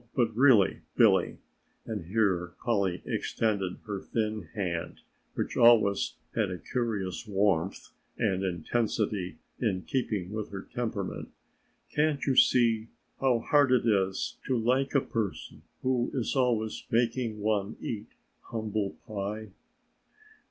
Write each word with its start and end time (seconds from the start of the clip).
But 0.15 0.35
really, 0.35 0.79
Billy," 0.95 1.37
and 1.85 2.05
here 2.05 2.53
Polly 2.65 3.03
extended 3.05 3.77
her 3.85 4.01
thin 4.01 4.49
hand, 4.55 5.01
which 5.35 5.55
always 5.55 6.15
had 6.33 6.49
a 6.49 6.57
curious 6.57 7.27
warmth 7.27 7.89
and 8.17 8.43
intensity 8.43 9.37
in 9.59 9.83
keeping 9.83 10.31
with 10.31 10.49
her 10.49 10.63
temperament, 10.73 11.29
"can't 11.95 12.25
you 12.25 12.35
see 12.35 12.87
how 13.19 13.41
hard 13.41 13.71
it 13.71 13.85
is 13.85 14.37
to 14.47 14.57
like 14.57 14.95
a 14.95 15.01
person 15.01 15.61
who 15.83 16.09
is 16.15 16.35
always 16.35 16.83
making 16.89 17.39
one 17.39 17.75
eat 17.79 18.07
humble 18.45 18.95
pie?" 19.07 19.51